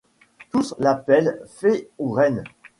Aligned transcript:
Tous 0.51 0.73
l’appellent 0.79 1.43
fée 1.45 1.91
ou 1.99 2.09
reine 2.11 2.43